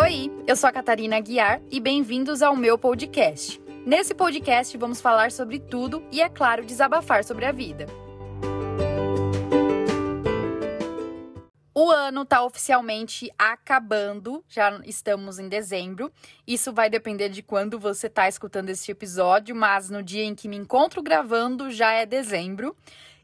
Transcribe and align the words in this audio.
Oi, 0.00 0.30
eu 0.46 0.54
sou 0.54 0.68
a 0.68 0.72
Catarina 0.72 1.16
Aguiar 1.16 1.60
e 1.72 1.80
bem-vindos 1.80 2.40
ao 2.40 2.54
meu 2.54 2.78
podcast. 2.78 3.60
Nesse 3.84 4.14
podcast 4.14 4.78
vamos 4.78 5.00
falar 5.00 5.32
sobre 5.32 5.58
tudo 5.58 6.06
e, 6.12 6.22
é 6.22 6.28
claro, 6.28 6.64
desabafar 6.64 7.24
sobre 7.24 7.44
a 7.44 7.50
vida. 7.50 7.84
O 11.74 11.90
ano 11.90 12.22
está 12.22 12.44
oficialmente 12.44 13.28
acabando, 13.36 14.44
já 14.48 14.80
estamos 14.84 15.40
em 15.40 15.48
dezembro. 15.48 16.12
Isso 16.46 16.72
vai 16.72 16.88
depender 16.88 17.28
de 17.28 17.42
quando 17.42 17.76
você 17.76 18.06
está 18.06 18.28
escutando 18.28 18.70
este 18.70 18.92
episódio, 18.92 19.56
mas 19.56 19.90
no 19.90 20.00
dia 20.00 20.22
em 20.22 20.32
que 20.36 20.46
me 20.46 20.56
encontro 20.56 21.02
gravando 21.02 21.72
já 21.72 21.90
é 21.90 22.06
dezembro. 22.06 22.76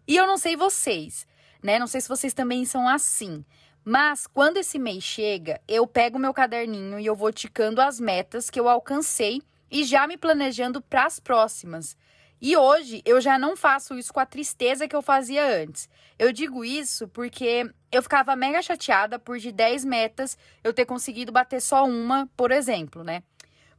E 0.08 0.16
eu 0.16 0.26
não 0.26 0.36
sei 0.36 0.56
vocês, 0.56 1.24
né? 1.62 1.78
Não 1.78 1.86
sei 1.86 2.00
se 2.00 2.08
vocês 2.08 2.34
também 2.34 2.64
são 2.64 2.88
assim. 2.88 3.44
Mas 3.84 4.26
quando 4.26 4.56
esse 4.56 4.78
mês 4.78 5.04
chega, 5.04 5.60
eu 5.68 5.86
pego 5.86 6.18
meu 6.18 6.32
caderninho 6.32 6.98
e 6.98 7.04
eu 7.04 7.14
vou 7.14 7.30
ticando 7.30 7.82
as 7.82 8.00
metas 8.00 8.48
que 8.48 8.58
eu 8.58 8.68
alcancei 8.68 9.42
e 9.70 9.84
já 9.84 10.06
me 10.06 10.16
planejando 10.16 10.80
para 10.80 11.04
as 11.04 11.20
próximas. 11.20 11.96
E 12.40 12.56
hoje 12.56 13.02
eu 13.04 13.20
já 13.20 13.38
não 13.38 13.56
faço 13.56 13.94
isso 13.98 14.12
com 14.12 14.20
a 14.20 14.26
tristeza 14.26 14.88
que 14.88 14.96
eu 14.96 15.02
fazia 15.02 15.46
antes. 15.62 15.88
Eu 16.18 16.32
digo 16.32 16.64
isso 16.64 17.08
porque 17.08 17.70
eu 17.92 18.02
ficava 18.02 18.34
mega 18.34 18.62
chateada 18.62 19.18
por 19.18 19.38
de 19.38 19.52
10 19.52 19.84
metas 19.84 20.38
eu 20.62 20.72
ter 20.72 20.86
conseguido 20.86 21.30
bater 21.30 21.60
só 21.60 21.84
uma, 21.84 22.28
por 22.36 22.50
exemplo, 22.50 23.04
né? 23.04 23.22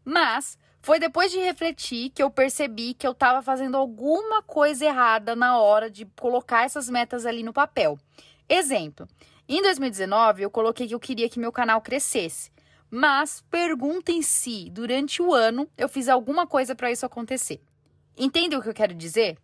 Mas 0.04 0.58
foi 0.82 1.00
depois 1.00 1.32
de 1.32 1.40
refletir 1.40 2.12
que 2.12 2.22
eu 2.22 2.30
percebi 2.30 2.94
que 2.94 3.08
eu 3.08 3.12
estava 3.12 3.42
fazendo 3.42 3.76
alguma 3.76 4.44
coisa 4.44 4.86
errada 4.86 5.36
na 5.36 5.58
hora 5.58 5.90
de 5.90 6.06
colocar 6.20 6.64
essas 6.64 6.90
metas 6.90 7.26
ali 7.26 7.42
no 7.42 7.52
papel. 7.54 7.98
Exemplo, 8.48 9.08
em 9.48 9.62
2019 9.62 10.42
eu 10.42 10.50
coloquei 10.50 10.88
que 10.88 10.96
eu 10.96 11.00
queria 11.00 11.30
que 11.30 11.40
meu 11.40 11.52
canal 11.52 11.82
crescesse. 11.82 12.52
Mas 12.90 13.44
perguntem 13.50 14.22
se 14.22 14.70
durante 14.72 15.22
o 15.22 15.34
ano 15.34 15.70
eu 15.78 15.88
fiz 15.88 16.08
alguma 16.08 16.48
coisa 16.48 16.74
para 16.76 16.92
isso 16.92 17.06
acontecer. 17.06 17.62
Entendem 18.18 18.58
o 18.58 18.62
que 18.62 18.70
eu 18.70 18.74
quero 18.74 18.94
dizer? 18.94 19.38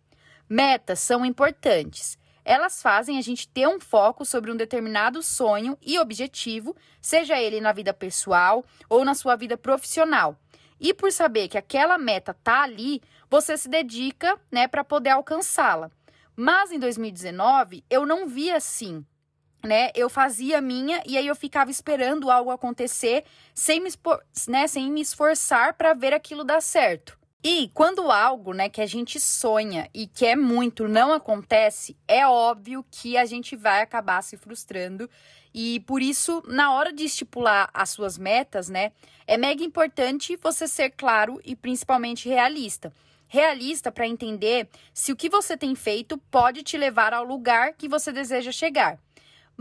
Metas 0.48 1.00
são 1.00 1.24
importantes. 1.24 2.18
Elas 2.44 2.82
fazem 2.82 3.18
a 3.18 3.20
gente 3.20 3.46
ter 3.46 3.68
um 3.68 3.78
foco 3.78 4.24
sobre 4.24 4.50
um 4.50 4.56
determinado 4.56 5.22
sonho 5.22 5.78
e 5.80 5.98
objetivo, 5.98 6.74
seja 7.00 7.40
ele 7.40 7.60
na 7.60 7.72
vida 7.72 7.94
pessoal 7.94 8.64
ou 8.88 9.04
na 9.04 9.14
sua 9.14 9.36
vida 9.36 9.56
profissional. 9.56 10.36
E 10.80 10.92
por 10.92 11.12
saber 11.12 11.46
que 11.46 11.56
aquela 11.56 11.96
meta 11.96 12.34
tá 12.42 12.62
ali, 12.62 13.00
você 13.30 13.56
se 13.56 13.68
dedica, 13.68 14.36
né, 14.50 14.66
para 14.66 14.82
poder 14.82 15.10
alcançá-la. 15.10 15.90
Mas 16.34 16.72
em 16.72 16.78
2019, 16.78 17.84
eu 17.88 18.04
não 18.04 18.26
via 18.26 18.56
assim 18.56 19.06
né, 19.62 19.90
eu 19.94 20.08
fazia 20.08 20.60
minha 20.60 21.02
e 21.06 21.16
aí 21.16 21.26
eu 21.26 21.36
ficava 21.36 21.70
esperando 21.70 22.30
algo 22.30 22.50
acontecer 22.50 23.24
sem 23.54 23.80
me, 23.80 23.90
né, 24.48 24.66
sem 24.66 24.90
me 24.90 25.00
esforçar 25.00 25.74
para 25.74 25.94
ver 25.94 26.12
aquilo 26.12 26.44
dar 26.44 26.60
certo. 26.60 27.18
E 27.44 27.70
quando 27.74 28.12
algo, 28.12 28.52
né, 28.52 28.68
que 28.68 28.80
a 28.80 28.86
gente 28.86 29.18
sonha 29.18 29.90
e 29.92 30.06
quer 30.06 30.36
muito 30.36 30.86
não 30.86 31.12
acontece, 31.12 31.96
é 32.06 32.24
óbvio 32.24 32.84
que 32.88 33.16
a 33.16 33.24
gente 33.24 33.56
vai 33.56 33.82
acabar 33.82 34.22
se 34.22 34.36
frustrando. 34.36 35.10
E 35.52 35.80
por 35.80 36.00
isso, 36.00 36.40
na 36.46 36.72
hora 36.72 36.92
de 36.92 37.04
estipular 37.04 37.68
as 37.74 37.90
suas 37.90 38.16
metas, 38.16 38.68
né, 38.68 38.92
é 39.26 39.36
mega 39.36 39.64
importante 39.64 40.38
você 40.40 40.68
ser 40.68 40.90
claro 40.90 41.40
e 41.44 41.56
principalmente 41.56 42.28
realista. 42.28 42.92
Realista 43.26 43.90
para 43.90 44.06
entender 44.06 44.68
se 44.94 45.10
o 45.10 45.16
que 45.16 45.28
você 45.28 45.56
tem 45.56 45.74
feito 45.74 46.16
pode 46.30 46.62
te 46.62 46.76
levar 46.76 47.12
ao 47.12 47.24
lugar 47.24 47.72
que 47.72 47.88
você 47.88 48.12
deseja 48.12 48.52
chegar. 48.52 49.00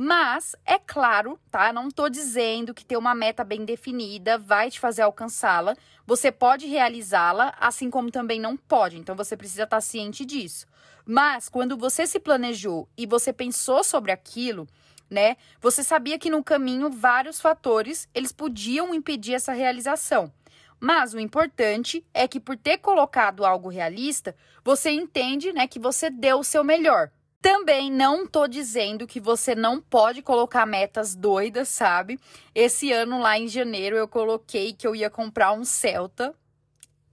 Mas, 0.03 0.55
é 0.66 0.80
claro, 0.80 1.39
tá? 1.52 1.71
Não 1.71 1.91
tô 1.91 2.09
dizendo 2.09 2.73
que 2.73 2.83
ter 2.83 2.97
uma 2.97 3.13
meta 3.13 3.44
bem 3.44 3.63
definida 3.63 4.35
vai 4.35 4.71
te 4.71 4.80
fazer 4.80 5.03
alcançá-la. 5.03 5.77
Você 6.07 6.31
pode 6.31 6.66
realizá-la, 6.66 7.53
assim 7.59 7.88
como 7.88 8.09
também 8.09 8.39
não 8.39 8.57
pode. 8.57 8.97
Então, 8.97 9.16
você 9.16 9.38
precisa 9.38 9.62
estar 9.62 9.78
tá 9.78 9.81
ciente 9.81 10.25
disso. 10.25 10.66
Mas, 11.06 11.50
quando 11.50 11.78
você 11.78 12.07
se 12.07 12.19
planejou 12.19 12.89
e 12.97 13.06
você 13.06 13.31
pensou 13.31 13.84
sobre 13.84 14.12
aquilo, 14.12 14.67
né? 15.07 15.38
Você 15.62 15.84
sabia 15.84 16.18
que 16.18 16.31
no 16.31 16.44
caminho 16.44 16.89
vários 16.89 17.39
fatores 17.39 18.09
eles 18.12 18.31
podiam 18.31 18.95
impedir 18.95 19.35
essa 19.35 19.53
realização. 19.53 20.33
Mas 20.79 21.13
o 21.13 21.19
importante 21.19 22.03
é 22.12 22.28
que 22.28 22.39
por 22.39 22.57
ter 22.57 22.79
colocado 22.79 23.45
algo 23.45 23.69
realista, 23.69 24.35
você 24.63 24.89
entende, 24.89 25.53
né, 25.53 25.68
que 25.68 25.78
você 25.78 26.09
deu 26.09 26.39
o 26.39 26.44
seu 26.44 26.63
melhor. 26.63 27.12
Também 27.41 27.91
não 27.91 28.28
tô 28.28 28.47
dizendo 28.47 29.07
que 29.07 29.19
você 29.19 29.56
não 29.56 29.81
pode 29.81 30.22
colocar 30.22 30.63
metas 30.66 31.16
doidas, 31.16 31.69
sabe? 31.69 32.19
Esse 32.53 32.91
ano 32.91 33.19
lá 33.19 33.38
em 33.38 33.47
janeiro 33.47 33.96
eu 33.96 34.07
coloquei 34.07 34.74
que 34.74 34.85
eu 34.85 34.96
ia 34.96 35.09
comprar 35.09 35.51
um 35.51 35.66
Celta. 35.66 36.35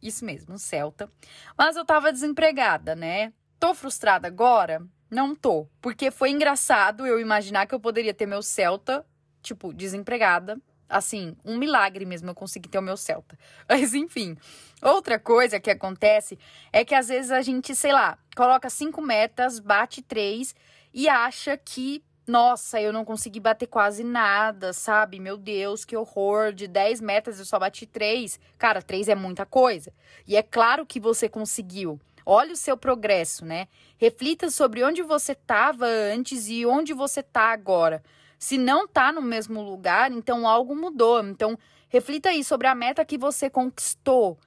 Isso 0.03 0.25
mesmo, 0.27 0.55
um 0.55 0.59
Celta. 0.59 1.11
Mas 1.57 1.77
eu 1.77 1.85
tava 1.85 2.13
desempregada, 2.13 2.95
né? 2.95 3.33
Tô 3.59 3.75
frustrada 3.75 4.29
agora? 4.29 4.83
Não 5.11 5.35
tô, 5.35 5.67
porque 5.81 6.11
foi 6.11 6.31
engraçado 6.31 7.07
eu 7.07 7.19
imaginar 7.19 7.67
que 7.67 7.75
eu 7.75 7.81
poderia 7.81 8.13
ter 8.13 8.27
meu 8.27 8.43
Celta, 8.43 9.07
tipo, 9.41 9.73
desempregada, 9.73 10.61
assim, 10.89 11.37
um 11.45 11.59
milagre 11.59 12.05
mesmo 12.05 12.31
eu 12.31 12.35
conseguir 12.35 12.69
ter 12.69 12.79
o 12.79 12.83
meu 12.83 12.97
Celta. 12.97 13.39
Mas 13.69 13.95
enfim, 13.95 14.37
outra 14.83 15.19
coisa 15.19 15.61
que 15.61 15.71
acontece 15.71 16.39
é 16.73 16.85
que 16.85 16.95
às 16.95 17.09
vezes 17.09 17.31
a 17.31 17.43
gente, 17.43 17.75
sei 17.75 17.93
lá, 17.93 18.19
coloca 18.37 18.71
cinco 18.71 19.03
metas, 19.03 19.59
bate 19.59 20.03
três 20.03 20.55
e 20.93 21.09
acha 21.09 21.57
que, 21.57 22.03
nossa, 22.27 22.81
eu 22.81 22.93
não 22.93 23.05
consegui 23.05 23.41
bater 23.41 23.67
quase 23.67 24.03
nada, 24.03 24.73
sabe? 24.73 25.21
Meu 25.21 25.37
Deus, 25.37 25.85
que 25.85 25.97
horror, 25.97 26.53
de 26.53 26.67
dez 26.67 27.01
metas 27.01 27.39
eu 27.39 27.45
só 27.45 27.59
bati 27.59 27.87
três. 27.87 28.41
Cara, 28.59 28.83
três 28.83 29.09
é 29.09 29.15
muita 29.15 29.45
coisa. 29.45 29.93
E 30.27 30.37
é 30.37 30.43
claro 30.43 30.87
que 30.87 31.01
você 31.01 31.29
conseguiu. 31.29 32.01
Olha 32.31 32.53
o 32.53 32.57
seu 32.57 32.77
progresso, 32.77 33.43
né? 33.47 33.69
Reflita 33.97 34.51
sobre 34.51 34.85
onde 34.85 35.03
você 35.03 35.33
estava 35.33 35.87
antes 35.87 36.47
e 36.47 36.67
onde 36.67 36.93
você 36.93 37.21
está 37.21 37.53
agora. 37.53 38.03
Se 38.39 38.57
não 38.57 38.87
tá 38.87 39.11
no 39.13 39.21
mesmo 39.21 39.61
lugar, 39.63 40.13
então 40.13 40.47
algo 40.47 40.75
mudou. 40.77 41.21
Então, 41.25 41.59
reflita 41.89 42.29
aí 42.29 42.45
sobre 42.45 42.67
a 42.69 42.75
meta 42.75 43.05
que 43.05 43.19
você 43.19 43.51
conquistou. 43.51 44.39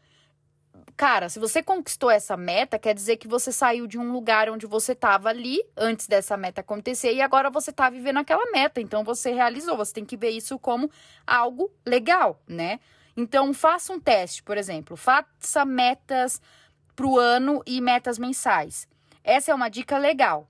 Cara, 0.96 1.30
se 1.30 1.40
você 1.40 1.64
conquistou 1.64 2.12
essa 2.12 2.38
meta, 2.38 2.78
quer 2.78 2.94
dizer 2.94 3.18
que 3.18 3.28
você 3.28 3.52
saiu 3.52 3.88
de 3.88 3.98
um 3.98 4.12
lugar 4.12 4.50
onde 4.50 4.68
você 4.68 4.92
estava 4.92 5.30
ali 5.30 5.60
antes 5.76 6.08
dessa 6.08 6.38
meta 6.38 6.62
acontecer 6.62 7.14
e 7.14 7.22
agora 7.22 7.50
você 7.50 7.72
está 7.72 7.90
vivendo 7.90 8.18
aquela 8.18 8.46
meta. 8.52 8.80
Então 8.80 9.04
você 9.04 9.32
realizou. 9.32 9.76
Você 9.76 9.94
tem 9.94 10.06
que 10.06 10.16
ver 10.16 10.30
isso 10.30 10.60
como 10.60 10.90
algo 11.26 11.72
legal, 11.86 12.40
né? 12.48 12.80
Então 13.18 13.54
faça 13.54 13.92
um 13.92 14.00
teste, 14.00 14.44
por 14.44 14.58
exemplo, 14.58 14.96
faça 14.96 15.66
metas 15.66 16.42
para 16.96 17.08
o 17.08 17.18
ano 17.18 17.62
e 17.66 17.82
metas 17.82 18.18
mensais. 18.18 18.88
Essa 19.24 19.52
é 19.52 19.56
uma 19.56 19.70
dica 19.70 19.98
legal 19.98 20.48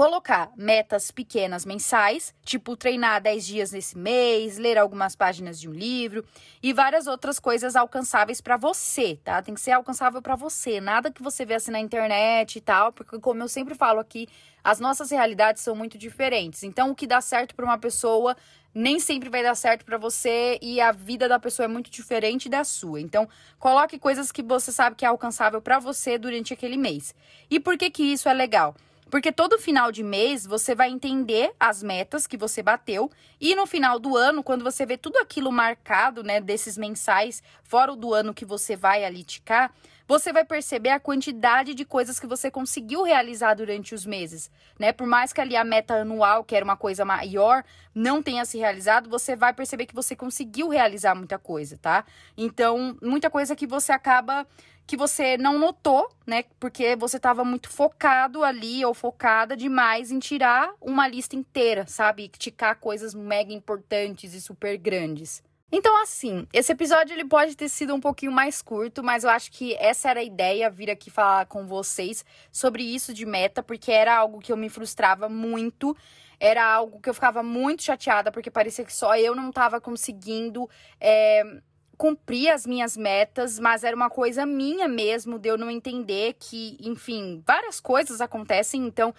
colocar 0.00 0.50
metas 0.56 1.10
pequenas 1.10 1.66
mensais, 1.66 2.34
tipo 2.42 2.74
treinar 2.74 3.20
10 3.20 3.46
dias 3.46 3.70
nesse 3.72 3.98
mês, 3.98 4.56
ler 4.56 4.78
algumas 4.78 5.14
páginas 5.14 5.60
de 5.60 5.68
um 5.68 5.74
livro 5.74 6.24
e 6.62 6.72
várias 6.72 7.06
outras 7.06 7.38
coisas 7.38 7.76
alcançáveis 7.76 8.40
para 8.40 8.56
você, 8.56 9.20
tá? 9.22 9.42
Tem 9.42 9.52
que 9.52 9.60
ser 9.60 9.72
alcançável 9.72 10.22
para 10.22 10.34
você, 10.34 10.80
nada 10.80 11.10
que 11.10 11.22
você 11.22 11.44
vê 11.44 11.52
assim 11.52 11.70
na 11.70 11.78
internet 11.78 12.56
e 12.56 12.62
tal, 12.62 12.94
porque 12.94 13.18
como 13.18 13.42
eu 13.42 13.48
sempre 13.48 13.74
falo 13.74 14.00
aqui, 14.00 14.26
as 14.64 14.80
nossas 14.80 15.10
realidades 15.10 15.62
são 15.62 15.76
muito 15.76 15.98
diferentes. 15.98 16.62
Então, 16.62 16.92
o 16.92 16.94
que 16.94 17.06
dá 17.06 17.20
certo 17.20 17.54
para 17.54 17.66
uma 17.66 17.76
pessoa 17.76 18.34
nem 18.72 18.98
sempre 18.98 19.28
vai 19.28 19.42
dar 19.42 19.54
certo 19.54 19.84
para 19.84 19.98
você 19.98 20.58
e 20.62 20.80
a 20.80 20.92
vida 20.92 21.28
da 21.28 21.38
pessoa 21.38 21.64
é 21.64 21.68
muito 21.68 21.90
diferente 21.90 22.48
da 22.48 22.64
sua. 22.64 23.02
Então, 23.02 23.28
coloque 23.58 23.98
coisas 23.98 24.32
que 24.32 24.42
você 24.42 24.72
sabe 24.72 24.96
que 24.96 25.04
é 25.04 25.08
alcançável 25.08 25.60
para 25.60 25.78
você 25.78 26.16
durante 26.16 26.54
aquele 26.54 26.78
mês. 26.78 27.14
E 27.50 27.60
por 27.60 27.76
que 27.76 27.90
que 27.90 28.02
isso 28.02 28.30
é 28.30 28.32
legal? 28.32 28.74
Porque 29.10 29.32
todo 29.32 29.58
final 29.58 29.90
de 29.90 30.02
mês 30.02 30.46
você 30.46 30.74
vai 30.74 30.88
entender 30.88 31.52
as 31.58 31.82
metas 31.82 32.26
que 32.26 32.36
você 32.36 32.62
bateu. 32.62 33.10
E 33.40 33.54
no 33.54 33.66
final 33.66 33.98
do 33.98 34.16
ano, 34.16 34.42
quando 34.42 34.62
você 34.62 34.86
vê 34.86 34.96
tudo 34.96 35.16
aquilo 35.18 35.50
marcado, 35.50 36.22
né, 36.22 36.40
desses 36.40 36.78
mensais, 36.78 37.42
fora 37.64 37.92
o 37.92 37.96
do 37.96 38.14
ano 38.14 38.32
que 38.32 38.44
você 38.44 38.76
vai 38.76 39.04
ali 39.04 39.24
ticar, 39.24 39.72
você 40.10 40.32
vai 40.32 40.44
perceber 40.44 40.88
a 40.88 40.98
quantidade 40.98 41.72
de 41.72 41.84
coisas 41.84 42.18
que 42.18 42.26
você 42.26 42.50
conseguiu 42.50 43.04
realizar 43.04 43.54
durante 43.54 43.94
os 43.94 44.04
meses, 44.04 44.50
né? 44.76 44.92
Por 44.92 45.06
mais 45.06 45.32
que 45.32 45.40
ali 45.40 45.54
a 45.54 45.62
meta 45.62 45.94
anual, 45.94 46.42
que 46.42 46.56
era 46.56 46.64
uma 46.64 46.76
coisa 46.76 47.04
maior, 47.04 47.62
não 47.94 48.20
tenha 48.20 48.44
se 48.44 48.58
realizado, 48.58 49.08
você 49.08 49.36
vai 49.36 49.52
perceber 49.52 49.86
que 49.86 49.94
você 49.94 50.16
conseguiu 50.16 50.68
realizar 50.68 51.14
muita 51.14 51.38
coisa, 51.38 51.78
tá? 51.80 52.04
Então, 52.36 52.98
muita 53.00 53.30
coisa 53.30 53.54
que 53.54 53.68
você 53.68 53.92
acaba 53.92 54.44
que 54.84 54.96
você 54.96 55.38
não 55.38 55.56
notou, 55.56 56.10
né? 56.26 56.42
Porque 56.58 56.96
você 56.96 57.16
estava 57.16 57.44
muito 57.44 57.70
focado 57.70 58.42
ali 58.42 58.84
ou 58.84 58.92
focada 58.92 59.56
demais 59.56 60.10
em 60.10 60.18
tirar 60.18 60.72
uma 60.80 61.06
lista 61.06 61.36
inteira, 61.36 61.86
sabe? 61.86 62.26
Ticar 62.36 62.80
coisas 62.80 63.14
mega 63.14 63.52
importantes 63.52 64.34
e 64.34 64.40
super 64.40 64.76
grandes. 64.76 65.40
Então, 65.72 66.02
assim, 66.02 66.46
esse 66.52 66.72
episódio 66.72 67.14
ele 67.14 67.24
pode 67.24 67.56
ter 67.56 67.68
sido 67.68 67.94
um 67.94 68.00
pouquinho 68.00 68.32
mais 68.32 68.60
curto, 68.60 69.02
mas 69.02 69.24
eu 69.24 69.30
acho 69.30 69.52
que 69.52 69.74
essa 69.74 70.10
era 70.10 70.20
a 70.20 70.24
ideia, 70.24 70.68
vir 70.68 70.90
aqui 70.90 71.10
falar 71.10 71.46
com 71.46 71.66
vocês 71.66 72.24
sobre 72.50 72.82
isso 72.82 73.14
de 73.14 73.24
meta, 73.24 73.62
porque 73.62 73.92
era 73.92 74.16
algo 74.16 74.40
que 74.40 74.52
eu 74.52 74.56
me 74.56 74.68
frustrava 74.68 75.28
muito 75.28 75.96
era 76.42 76.64
algo 76.64 76.98
que 77.00 77.10
eu 77.10 77.12
ficava 77.12 77.42
muito 77.42 77.82
chateada, 77.82 78.32
porque 78.32 78.50
parecia 78.50 78.82
que 78.82 78.94
só 78.94 79.14
eu 79.14 79.34
não 79.34 79.50
estava 79.50 79.78
conseguindo. 79.78 80.68
É, 80.98 81.60
cumprir 81.98 82.48
as 82.48 82.64
minhas 82.64 82.96
metas, 82.96 83.58
mas 83.58 83.84
era 83.84 83.94
uma 83.94 84.08
coisa 84.08 84.46
minha 84.46 84.88
mesmo, 84.88 85.38
de 85.38 85.50
eu 85.50 85.58
não 85.58 85.70
entender 85.70 86.34
que, 86.40 86.78
enfim, 86.80 87.42
várias 87.46 87.78
coisas 87.78 88.22
acontecem, 88.22 88.86
então, 88.86 89.14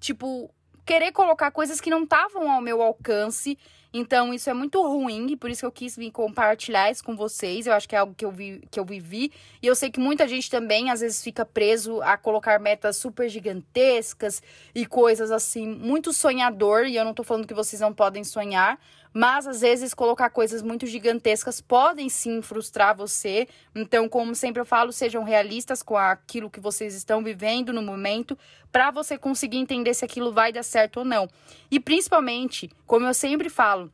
tipo, 0.00 0.52
querer 0.84 1.12
colocar 1.12 1.50
coisas 1.50 1.80
que 1.80 1.90
não 1.90 2.04
estavam 2.04 2.50
ao 2.50 2.60
meu 2.60 2.82
alcance. 2.82 3.58
Então, 3.96 4.34
isso 4.34 4.50
é 4.50 4.52
muito 4.52 4.82
ruim, 4.82 5.28
e 5.30 5.36
por 5.36 5.48
isso 5.48 5.60
que 5.60 5.66
eu 5.66 5.70
quis 5.70 5.96
vir 5.96 6.10
compartilhar 6.10 6.90
isso 6.90 7.04
com 7.04 7.14
vocês. 7.14 7.64
Eu 7.64 7.74
acho 7.74 7.88
que 7.88 7.94
é 7.94 7.98
algo 7.98 8.12
que 8.12 8.24
eu, 8.24 8.30
vi, 8.32 8.60
que 8.68 8.80
eu 8.80 8.84
vivi. 8.84 9.30
E 9.62 9.68
eu 9.68 9.76
sei 9.76 9.88
que 9.88 10.00
muita 10.00 10.26
gente 10.26 10.50
também, 10.50 10.90
às 10.90 11.00
vezes, 11.00 11.22
fica 11.22 11.46
preso 11.46 12.02
a 12.02 12.16
colocar 12.16 12.58
metas 12.58 12.96
super 12.96 13.28
gigantescas 13.28 14.42
e 14.74 14.84
coisas 14.84 15.30
assim, 15.30 15.64
muito 15.68 16.12
sonhador. 16.12 16.86
E 16.86 16.96
eu 16.96 17.04
não 17.04 17.14
tô 17.14 17.22
falando 17.22 17.46
que 17.46 17.54
vocês 17.54 17.80
não 17.80 17.94
podem 17.94 18.24
sonhar, 18.24 18.80
mas 19.12 19.46
às 19.46 19.60
vezes 19.60 19.94
colocar 19.94 20.28
coisas 20.28 20.60
muito 20.60 20.86
gigantescas 20.88 21.60
podem 21.60 22.08
sim 22.08 22.42
frustrar 22.42 22.96
você. 22.96 23.46
Então, 23.72 24.08
como 24.08 24.34
sempre 24.34 24.60
eu 24.60 24.66
falo, 24.66 24.92
sejam 24.92 25.22
realistas 25.22 25.84
com 25.84 25.96
aquilo 25.96 26.50
que 26.50 26.58
vocês 26.58 26.96
estão 26.96 27.22
vivendo 27.22 27.72
no 27.72 27.80
momento, 27.80 28.36
para 28.72 28.90
você 28.90 29.16
conseguir 29.16 29.58
entender 29.58 29.94
se 29.94 30.04
aquilo 30.04 30.32
vai 30.32 30.52
dar 30.52 30.64
certo 30.74 30.98
ou 30.98 31.04
não. 31.04 31.28
E 31.70 31.78
principalmente, 31.78 32.68
como 32.84 33.06
eu 33.06 33.14
sempre 33.14 33.48
falo, 33.48 33.92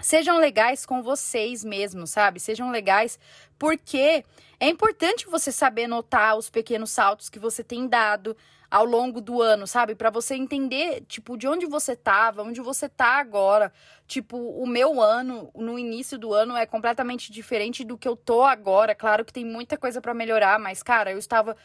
sejam 0.00 0.38
legais 0.38 0.86
com 0.86 1.02
vocês 1.02 1.62
mesmos, 1.62 2.10
sabe? 2.10 2.40
Sejam 2.40 2.70
legais 2.70 3.18
porque 3.58 4.24
é 4.58 4.68
importante 4.68 5.26
você 5.26 5.52
saber 5.52 5.86
notar 5.86 6.36
os 6.38 6.48
pequenos 6.48 6.90
saltos 6.90 7.28
que 7.28 7.38
você 7.38 7.62
tem 7.62 7.86
dado, 7.86 8.34
ao 8.74 8.84
longo 8.84 9.20
do 9.20 9.40
ano, 9.40 9.68
sabe? 9.68 9.94
Para 9.94 10.10
você 10.10 10.34
entender, 10.34 11.04
tipo, 11.06 11.36
de 11.36 11.46
onde 11.46 11.64
você 11.64 11.94
tava, 11.94 12.42
onde 12.42 12.60
você 12.60 12.88
tá 12.88 13.20
agora. 13.20 13.72
Tipo, 14.04 14.36
o 14.36 14.66
meu 14.66 15.00
ano, 15.00 15.48
no 15.54 15.78
início 15.78 16.18
do 16.18 16.34
ano, 16.34 16.56
é 16.56 16.66
completamente 16.66 17.30
diferente 17.30 17.84
do 17.84 17.96
que 17.96 18.08
eu 18.08 18.16
tô 18.16 18.42
agora. 18.42 18.92
Claro 18.92 19.24
que 19.24 19.32
tem 19.32 19.44
muita 19.44 19.76
coisa 19.76 20.00
para 20.00 20.12
melhorar, 20.12 20.58
mas, 20.58 20.82
cara, 20.82 21.12
eu 21.12 21.18
estava 21.18 21.56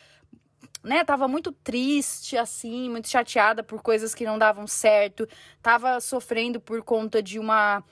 né, 0.89 1.03
tava 1.03 1.27
muito 1.27 1.51
triste, 1.51 2.35
assim, 2.35 2.89
muito 2.89 3.07
chateada 3.07 3.61
por 3.61 3.81
coisas 3.81 4.15
que 4.15 4.25
não 4.25 4.39
davam 4.39 4.65
certo, 4.65 5.27
tava 5.61 5.99
sofrendo 6.01 6.59
por 6.59 6.83
conta 6.83 7.21
de 7.21 7.37
uma 7.37 7.83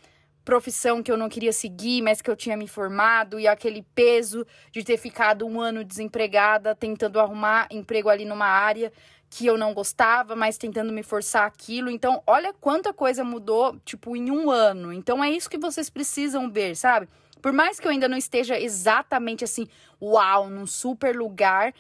profissão 0.44 1.04
que 1.04 1.12
eu 1.12 1.18
não 1.18 1.30
queria 1.30 1.54
seguir, 1.54 2.02
mas 2.02 2.22
que 2.22 2.30
eu 2.32 2.36
tinha 2.36 2.58
me 2.58 2.68
formado, 2.68 3.40
e 3.40 3.48
aquele 3.48 3.86
peso 3.94 4.48
de 4.72 4.84
ter 4.84 4.98
ficado 4.98 5.46
um 5.46 5.62
ano 5.62 5.84
desempregada, 5.84 6.74
tentando 6.74 7.20
arrumar 7.20 7.68
emprego 7.70 8.10
ali 8.10 8.26
numa 8.26 8.48
área 8.48 8.92
que 9.30 9.46
eu 9.46 9.58
não 9.58 9.74
gostava, 9.74 10.36
mas 10.36 10.58
tentando 10.58 10.92
me 10.92 11.04
forçar 11.04 11.46
aquilo. 11.46 11.92
Então, 11.92 12.24
olha 12.26 12.54
quanta 12.54 12.94
coisa 12.94 13.24
mudou, 13.24 13.78
tipo, 13.86 14.16
em 14.16 14.32
um 14.32 14.50
ano. 14.50 14.92
Então, 14.92 15.24
é 15.24 15.30
isso 15.30 15.50
que 15.50 15.58
vocês 15.58 15.90
precisam 15.90 16.50
ver, 16.50 16.76
sabe? 16.76 17.08
Por 17.42 17.52
mais 17.54 17.80
que 17.80 17.86
eu 17.86 17.92
ainda 17.92 18.08
não 18.08 18.18
esteja 18.18 18.60
exatamente 18.60 19.44
assim, 19.44 19.68
uau, 20.02 20.50
num 20.50 20.66
super 20.66 21.16
lugar, 21.16 21.74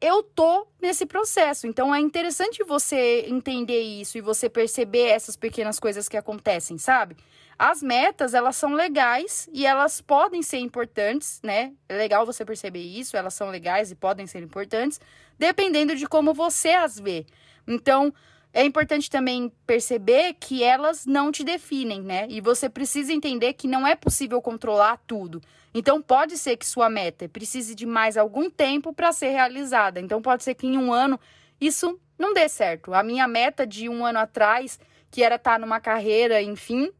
eu 0.00 0.22
tô 0.22 0.66
nesse 0.80 1.06
processo. 1.06 1.66
Então 1.66 1.94
é 1.94 2.00
interessante 2.00 2.62
você 2.64 3.24
entender 3.28 3.80
isso 3.80 4.18
e 4.18 4.20
você 4.20 4.48
perceber 4.48 5.08
essas 5.08 5.36
pequenas 5.36 5.78
coisas 5.80 6.08
que 6.08 6.16
acontecem, 6.16 6.78
sabe? 6.78 7.16
As 7.58 7.82
metas, 7.82 8.34
elas 8.34 8.54
são 8.54 8.72
legais 8.72 9.48
e 9.52 9.66
elas 9.66 10.00
podem 10.00 10.42
ser 10.42 10.58
importantes, 10.58 11.40
né? 11.42 11.72
É 11.88 11.96
legal 11.96 12.24
você 12.24 12.44
perceber 12.44 12.82
isso, 12.82 13.16
elas 13.16 13.34
são 13.34 13.50
legais 13.50 13.90
e 13.90 13.96
podem 13.96 14.28
ser 14.28 14.42
importantes, 14.44 15.00
dependendo 15.36 15.96
de 15.96 16.06
como 16.06 16.32
você 16.32 16.70
as 16.70 17.00
vê. 17.00 17.26
Então, 17.66 18.14
é 18.52 18.64
importante 18.64 19.10
também 19.10 19.52
perceber 19.66 20.34
que 20.34 20.62
elas 20.62 21.04
não 21.04 21.30
te 21.30 21.44
definem, 21.44 22.00
né? 22.00 22.26
E 22.28 22.40
você 22.40 22.68
precisa 22.68 23.12
entender 23.12 23.52
que 23.52 23.68
não 23.68 23.86
é 23.86 23.94
possível 23.94 24.40
controlar 24.40 24.98
tudo. 25.06 25.40
Então, 25.74 26.00
pode 26.00 26.38
ser 26.38 26.56
que 26.56 26.66
sua 26.66 26.88
meta 26.88 27.28
precise 27.28 27.74
de 27.74 27.84
mais 27.84 28.16
algum 28.16 28.48
tempo 28.48 28.92
para 28.92 29.12
ser 29.12 29.28
realizada. 29.28 30.00
Então, 30.00 30.22
pode 30.22 30.42
ser 30.42 30.54
que 30.54 30.66
em 30.66 30.78
um 30.78 30.92
ano 30.92 31.20
isso 31.60 32.00
não 32.18 32.32
dê 32.32 32.48
certo. 32.48 32.94
A 32.94 33.02
minha 33.02 33.28
meta 33.28 33.66
de 33.66 33.88
um 33.88 34.04
ano 34.04 34.18
atrás, 34.18 34.80
que 35.10 35.22
era 35.22 35.36
estar 35.36 35.52
tá 35.52 35.58
numa 35.58 35.78
carreira, 35.78 36.42
enfim, 36.42 36.90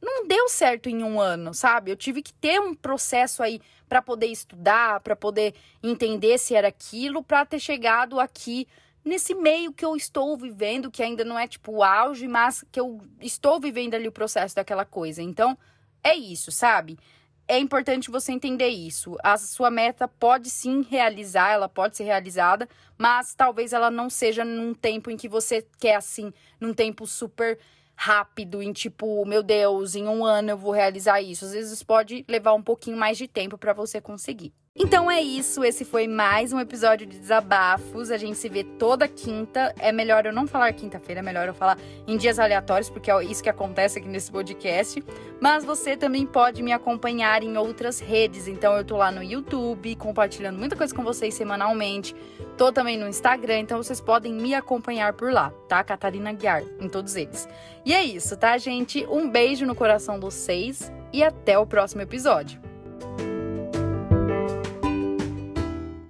não 0.00 0.26
deu 0.26 0.48
certo 0.48 0.88
em 0.88 1.02
um 1.02 1.18
ano, 1.18 1.54
sabe? 1.54 1.90
Eu 1.90 1.96
tive 1.96 2.22
que 2.22 2.34
ter 2.34 2.60
um 2.60 2.74
processo 2.74 3.42
aí 3.42 3.60
para 3.88 4.02
poder 4.02 4.26
estudar, 4.26 5.00
para 5.00 5.16
poder 5.16 5.54
entender 5.82 6.38
se 6.38 6.54
era 6.54 6.68
aquilo, 6.68 7.22
para 7.22 7.46
ter 7.46 7.58
chegado 7.58 8.20
aqui 8.20 8.68
nesse 9.06 9.36
meio 9.36 9.72
que 9.72 9.84
eu 9.84 9.94
estou 9.94 10.36
vivendo, 10.36 10.90
que 10.90 11.00
ainda 11.00 11.24
não 11.24 11.38
é 11.38 11.46
tipo 11.46 11.70
o 11.70 11.84
auge, 11.84 12.26
mas 12.26 12.64
que 12.72 12.80
eu 12.80 13.00
estou 13.20 13.60
vivendo 13.60 13.94
ali 13.94 14.08
o 14.08 14.12
processo 14.12 14.56
daquela 14.56 14.84
coisa. 14.84 15.22
Então, 15.22 15.56
é 16.02 16.16
isso, 16.16 16.50
sabe? 16.50 16.98
É 17.46 17.56
importante 17.56 18.10
você 18.10 18.32
entender 18.32 18.66
isso. 18.66 19.16
A 19.22 19.36
sua 19.36 19.70
meta 19.70 20.08
pode 20.08 20.50
sim 20.50 20.82
realizar, 20.82 21.52
ela 21.52 21.68
pode 21.68 21.96
ser 21.96 22.02
realizada, 22.02 22.68
mas 22.98 23.32
talvez 23.32 23.72
ela 23.72 23.92
não 23.92 24.10
seja 24.10 24.44
num 24.44 24.74
tempo 24.74 25.08
em 25.08 25.16
que 25.16 25.28
você 25.28 25.64
quer 25.78 25.94
assim, 25.94 26.32
num 26.60 26.74
tempo 26.74 27.06
super 27.06 27.56
rápido, 27.94 28.60
em 28.60 28.72
tipo, 28.72 29.24
meu 29.24 29.42
Deus, 29.42 29.94
em 29.94 30.08
um 30.08 30.24
ano 30.24 30.50
eu 30.50 30.58
vou 30.58 30.72
realizar 30.72 31.22
isso. 31.22 31.44
Às 31.44 31.52
vezes 31.52 31.80
pode 31.84 32.24
levar 32.28 32.54
um 32.54 32.62
pouquinho 32.62 32.96
mais 32.96 33.16
de 33.16 33.28
tempo 33.28 33.56
para 33.56 33.72
você 33.72 34.00
conseguir. 34.00 34.52
Então 34.78 35.10
é 35.10 35.22
isso, 35.22 35.64
esse 35.64 35.86
foi 35.86 36.06
mais 36.06 36.52
um 36.52 36.60
episódio 36.60 37.06
de 37.06 37.18
desabafos. 37.18 38.10
A 38.10 38.18
gente 38.18 38.36
se 38.36 38.46
vê 38.46 38.62
toda 38.62 39.08
quinta. 39.08 39.74
É 39.78 39.90
melhor 39.90 40.26
eu 40.26 40.34
não 40.34 40.46
falar 40.46 40.70
quinta-feira, 40.74 41.20
é 41.20 41.22
melhor 41.22 41.48
eu 41.48 41.54
falar 41.54 41.78
em 42.06 42.14
dias 42.18 42.38
aleatórios, 42.38 42.90
porque 42.90 43.10
é 43.10 43.24
isso 43.24 43.42
que 43.42 43.48
acontece 43.48 43.98
aqui 43.98 44.06
nesse 44.06 44.30
podcast. 44.30 45.02
Mas 45.40 45.64
você 45.64 45.96
também 45.96 46.26
pode 46.26 46.62
me 46.62 46.72
acompanhar 46.72 47.42
em 47.42 47.56
outras 47.56 48.00
redes. 48.00 48.46
Então 48.46 48.76
eu 48.76 48.84
tô 48.84 48.98
lá 48.98 49.10
no 49.10 49.22
YouTube, 49.22 49.96
compartilhando 49.96 50.58
muita 50.58 50.76
coisa 50.76 50.94
com 50.94 51.02
vocês 51.02 51.32
semanalmente. 51.32 52.14
Tô 52.58 52.70
também 52.70 52.98
no 52.98 53.08
Instagram, 53.08 53.60
então 53.60 53.82
vocês 53.82 54.00
podem 54.00 54.34
me 54.34 54.54
acompanhar 54.54 55.14
por 55.14 55.32
lá, 55.32 55.50
tá? 55.66 55.82
Catarina 55.82 56.34
Guiar, 56.34 56.62
em 56.78 56.88
todos 56.88 57.16
eles. 57.16 57.48
E 57.82 57.94
é 57.94 58.04
isso, 58.04 58.36
tá, 58.36 58.58
gente? 58.58 59.06
Um 59.06 59.30
beijo 59.30 59.64
no 59.64 59.74
coração 59.74 60.20
dos 60.20 60.34
seis 60.34 60.92
e 61.14 61.24
até 61.24 61.58
o 61.58 61.66
próximo 61.66 62.02
episódio. 62.02 62.60